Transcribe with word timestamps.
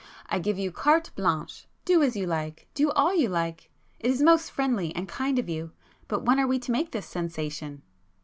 I 0.27 0.39
give 0.39 0.57
you 0.57 0.71
carte 0.71 1.11
blanche,—do 1.15 2.01
as 2.01 2.15
you 2.15 2.25
like; 2.25 2.67
do 2.73 2.89
all 2.89 3.13
you 3.13 3.29
like! 3.29 3.69
It 3.99 4.09
is 4.09 4.19
most 4.23 4.49
friendly 4.49 4.95
and 4.95 5.07
kind 5.07 5.37
of 5.37 5.47
you! 5.47 5.73
But 6.07 6.23
when 6.25 6.39
are 6.39 6.47
we 6.47 6.57
to 6.57 6.71
make 6.71 6.89
this 6.91 7.05
sensation?" 7.05 7.83